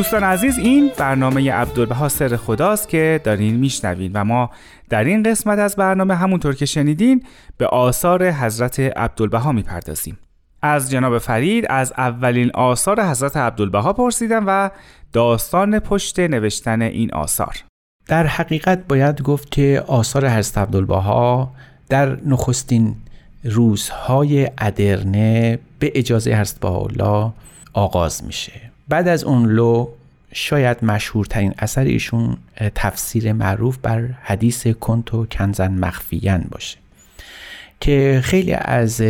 دوستان 0.00 0.24
عزیز 0.24 0.58
این 0.58 0.90
برنامه 0.98 1.52
عبدالبها 1.52 2.08
سر 2.08 2.36
خداست 2.36 2.88
که 2.88 3.20
دارین 3.24 3.56
میشنوین 3.56 4.10
و 4.14 4.24
ما 4.24 4.50
در 4.88 5.04
این 5.04 5.22
قسمت 5.22 5.58
از 5.58 5.76
برنامه 5.76 6.14
همونطور 6.14 6.54
که 6.54 6.66
شنیدین 6.66 7.24
به 7.58 7.66
آثار 7.66 8.30
حضرت 8.30 8.80
عبدالبها 8.80 9.52
می‌پردازیم. 9.52 10.18
از 10.62 10.90
جناب 10.90 11.18
فرید 11.18 11.66
از 11.68 11.92
اولین 11.98 12.50
آثار 12.54 13.02
حضرت 13.02 13.36
عبدالبها 13.36 13.92
پرسیدم 13.92 14.44
و 14.46 14.70
داستان 15.12 15.78
پشت 15.78 16.20
نوشتن 16.20 16.82
این 16.82 17.14
آثار. 17.14 17.56
در 18.06 18.26
حقیقت 18.26 18.86
باید 18.88 19.22
گفت 19.22 19.50
که 19.50 19.84
آثار 19.86 20.28
حضرت 20.28 20.58
عبدالبها 20.58 21.52
در 21.88 22.18
نخستین 22.26 22.96
روزهای 23.44 24.50
ادرنه 24.58 25.58
به 25.78 25.92
اجازه 25.94 26.40
حضرت 26.40 26.60
بهاءالله 26.60 27.32
آغاز 27.72 28.24
میشه. 28.24 28.69
بعد 28.90 29.08
از 29.08 29.24
اون 29.24 29.46
لو 29.46 29.88
شاید 30.32 30.84
مشهورترین 30.84 31.54
اثر 31.58 31.84
ایشون 31.84 32.36
تفسیر 32.74 33.32
معروف 33.32 33.78
بر 33.82 34.02
حدیث 34.22 34.66
کنتو 34.66 35.26
کنزن 35.26 35.72
مخفیان 35.72 36.44
باشه. 36.50 36.78
که 37.80 38.20
خیلی 38.24 38.52
از 38.52 39.02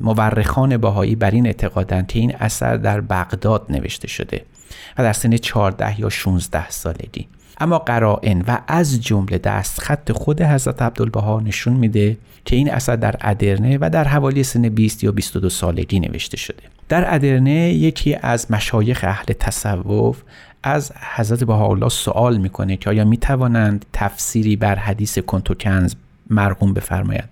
مورخان 0.00 0.76
باهایی 0.76 1.14
بر 1.14 1.30
این 1.30 1.46
اعتقادند 1.46 2.06
که 2.06 2.18
این 2.18 2.34
اثر 2.36 2.76
در 2.76 3.00
بغداد 3.00 3.66
نوشته 3.68 4.08
شده 4.08 4.44
و 4.98 5.02
در 5.02 5.12
سن 5.12 5.36
14 5.36 6.00
یا 6.00 6.08
16 6.08 6.70
سالگی. 6.70 7.28
اما 7.60 7.78
قرائن 7.78 8.44
و 8.48 8.58
از 8.68 9.02
جمله 9.04 9.38
دستخط 9.38 10.12
خود 10.12 10.42
حضرت 10.42 10.82
عبدالبها 10.82 11.40
نشون 11.40 11.72
میده 11.72 12.16
که 12.44 12.56
این 12.56 12.70
اثر 12.70 12.96
در 12.96 13.16
ادرنه 13.20 13.78
و 13.80 13.90
در 13.90 14.04
حوالی 14.04 14.42
سن 14.42 14.68
20 14.68 15.04
یا 15.04 15.12
22 15.12 15.48
سالگی 15.48 16.00
نوشته 16.00 16.36
شده. 16.36 16.77
در 16.88 17.14
ادرنه 17.14 17.72
یکی 17.72 18.14
از 18.14 18.50
مشایخ 18.50 19.04
اهل 19.08 19.24
تصوف 19.24 20.22
از 20.62 20.92
حضرت 21.16 21.44
بهاءالله 21.44 21.88
سوال 21.88 22.38
می‌کنه 22.38 22.76
که 22.76 22.90
آیا 22.90 23.04
می‌توانند 23.04 23.86
تفسیری 23.92 24.56
بر 24.56 24.74
حدیث 24.74 25.18
کنتوکنز 25.18 25.94
مرقوم 26.30 26.74
بفرمایند 26.74 27.28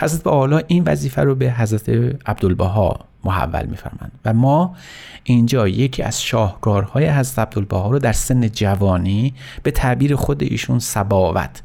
حضرت 0.00 0.22
بهاءالله 0.22 0.64
این 0.66 0.84
وظیفه 0.86 1.22
رو 1.22 1.34
به 1.34 1.52
حضرت 1.52 1.88
عبدالبها 2.26 3.00
محول 3.24 3.66
میفرمند 3.66 4.12
و 4.24 4.32
ما 4.32 4.76
اینجا 5.24 5.68
یکی 5.68 6.02
از 6.02 6.22
شاهکارهای 6.22 7.08
حضرت 7.08 7.38
عبدالبها 7.38 7.90
رو 7.90 7.98
در 7.98 8.12
سن 8.12 8.48
جوانی 8.48 9.34
به 9.62 9.70
تعبیر 9.70 10.16
خود 10.16 10.42
ایشون 10.42 10.78
سباوت 10.78 11.62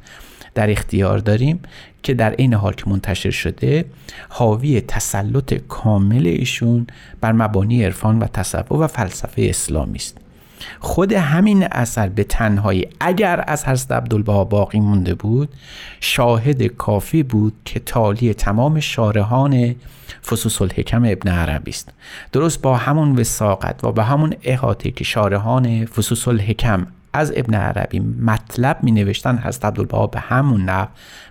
در 0.56 0.72
اختیار 0.72 1.18
داریم 1.18 1.60
که 2.04 2.13
در 2.13 2.36
این 2.38 2.54
حال 2.54 2.74
که 2.74 2.89
منتشر 2.89 3.32
شده 3.32 3.86
حاوی 4.30 4.82
تسلط 4.82 5.54
کامل 5.54 6.28
ایشون 6.28 6.88
بر 7.22 7.32
مبانی 7.32 7.84
عرفان 7.84 8.20
و 8.20 8.28
تصوف 8.28 8.72
و 8.72 8.88
فلسفه 8.88 9.42
اسلامی 9.50 9.96
است. 9.96 10.18
خود 10.80 11.13
همین 11.13 11.68
اثر 11.72 12.10
به 12.10 12.24
تنهایی 12.24 12.88
اگر 13.00 13.44
از 13.48 13.66
حضرت 13.66 13.92
عبدالبها 13.92 14.44
باقی 14.44 14.80
مونده 14.80 15.13
بود 15.13 15.50
شاهد 16.00 16.63
کافی 16.63 17.24
بود 17.24 17.54
که 17.66 17.80
تالی 17.80 18.34
تمام 18.34 18.80
شارحان 18.80 19.76
فصوص 20.26 20.62
الحکم 20.62 21.06
ابن 21.06 21.32
عربی 21.32 21.72
است. 21.72 21.94
درست 22.32 22.62
با 22.62 22.78
همون 22.78 23.20
وساقت 23.20 23.84
و 23.84 23.92
با 23.92 24.04
همون 24.04 24.36
احاطه 24.44 24.92
که 24.92 25.04
شارحان 25.04 25.86
فصوص 25.86 26.28
الحکم 26.28 26.88
از 27.13 27.34
ابن 27.36 27.54
عربی 27.54 27.99
مطلب 27.99 28.78
می 28.84 28.91
نوشتن 28.91 29.38
حضرت 29.38 29.65
عبدالبها 29.65 30.08
به 30.08 30.19
همون 30.19 30.62
نحو 30.62 30.88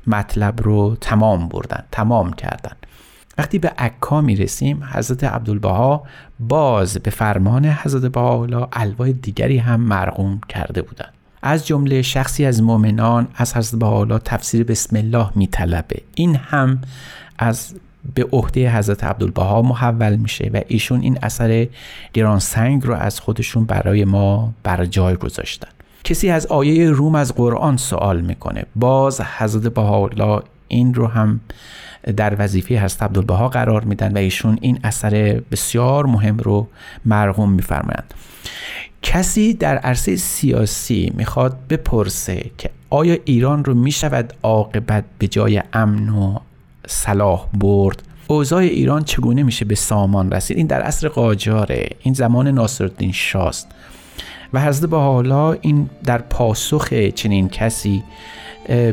مطلب 0.07 0.63
رو 0.63 0.97
تمام 1.01 1.49
بردن 1.49 1.85
تمام 1.93 2.33
کردن 2.33 2.73
وقتی 3.39 3.59
به 3.59 3.69
عکا 3.69 4.21
می 4.21 4.37
رسیم 4.37 4.85
حضرت 4.93 5.25
عبدالبها 5.25 6.03
باز 6.41 6.97
به 6.99 7.11
فرمان 7.11 7.65
حضرت 7.65 8.13
بهاءالله 8.13 8.69
الوای 8.73 9.13
دیگری 9.13 9.59
هم 9.59 9.81
مرقوم 9.81 10.41
کرده 10.49 10.83
بودند 10.83 11.13
از 11.43 11.67
جمله 11.67 12.03
شخصی 12.03 12.45
از 12.45 12.63
مؤمنان 12.63 13.29
از 13.35 13.57
حضرت 13.57 13.81
بهاءالله 13.81 14.19
تفسیر 14.19 14.65
بسم 14.65 14.97
الله 14.97 15.31
می 15.35 15.47
طلبه. 15.47 16.03
این 16.15 16.37
هم 16.37 16.81
از 17.39 17.75
به 18.15 18.25
عهده 18.33 18.77
حضرت 18.77 19.05
عبدالبها 19.05 19.63
محول 19.63 20.17
میشه 20.17 20.51
و 20.55 20.61
ایشون 20.69 21.01
این 21.01 21.19
اثر 21.23 21.69
سنگ 22.39 22.87
رو 22.87 22.95
از 22.95 23.21
خودشون 23.21 23.65
برای 23.65 24.05
ما 24.05 24.53
بر 24.63 24.85
جای 24.85 25.15
گذاشتن. 25.17 25.69
کسی 26.05 26.31
از 26.31 26.47
آیه 26.47 26.91
روم 26.91 27.15
از 27.15 27.35
قرآن 27.35 27.77
سوال 27.77 28.21
می‌کنه. 28.21 28.65
باز 28.77 29.21
حضرت 29.21 29.75
بهاءالله 29.75 30.43
این 30.69 30.95
رو 30.95 31.07
هم 31.07 31.41
در 32.17 32.37
وظیفه 32.39 32.79
هست 32.79 33.03
عبدالبها 33.03 33.49
قرار 33.49 33.85
میدن 33.85 34.13
و 34.13 34.19
ایشون 34.19 34.59
این 34.61 34.79
اثر 34.85 35.43
بسیار 35.51 36.07
مهم 36.07 36.39
رو 36.39 36.69
مرغوم 37.05 37.53
میفرمایند. 37.53 38.15
کسی 39.03 39.55
در 39.55 39.77
عرصه 39.77 40.17
سیاسی 40.17 41.13
می‌خواد 41.17 41.57
بپرسه 41.71 42.51
که 42.59 42.71
آیا 42.91 43.17
ایران 43.25 43.65
رو 43.65 43.75
می‌شود 43.75 44.33
عاقبت 44.43 45.05
به 45.19 45.29
جای 45.29 45.63
امن 45.73 46.09
و 46.09 46.39
صلاح 46.87 47.47
برد. 47.55 48.03
اوضاع 48.27 48.61
ایران 48.61 49.05
چگونه 49.05 49.43
میشه 49.43 49.65
به 49.65 49.75
سامان 49.75 50.33
رسید؟ 50.33 50.57
این 50.57 50.67
در 50.67 50.83
عصر 50.83 51.09
قاجاره. 51.09 51.89
این 52.01 52.15
زمان 52.15 52.49
ناصرالدین 52.49 53.13
شاست 53.13 53.69
و 54.53 54.61
حضرت 54.61 54.93
حالا 54.93 55.53
این 55.53 55.91
در 56.05 56.19
پاسخ 56.19 56.95
چنین 56.95 57.49
کسی 57.49 58.03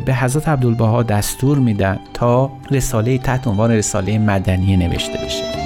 به 0.05 0.13
حضرت 0.19 0.49
عبدالبها 0.49 1.03
دستور 1.03 1.59
میدن 1.59 1.99
تا 2.13 2.51
رساله 2.71 3.17
تحت 3.17 3.47
عنوان 3.47 3.71
رساله 3.71 4.17
مدنی 4.17 4.77
نوشته 4.77 5.17
بشه. 5.25 5.58